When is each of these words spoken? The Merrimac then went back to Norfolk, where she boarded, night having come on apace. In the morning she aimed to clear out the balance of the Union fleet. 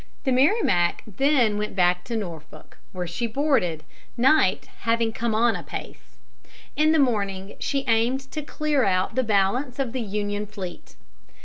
The 0.23 0.31
Merrimac 0.31 1.03
then 1.05 1.59
went 1.59 1.75
back 1.75 2.03
to 2.05 2.15
Norfolk, 2.17 2.79
where 2.91 3.05
she 3.05 3.27
boarded, 3.27 3.83
night 4.17 4.67
having 4.79 5.13
come 5.13 5.35
on 5.35 5.55
apace. 5.55 6.17
In 6.75 6.91
the 6.91 6.97
morning 6.97 7.55
she 7.59 7.85
aimed 7.87 8.21
to 8.31 8.41
clear 8.41 8.83
out 8.83 9.13
the 9.13 9.21
balance 9.23 9.77
of 9.77 9.91
the 9.91 10.01
Union 10.01 10.47
fleet. 10.47 10.95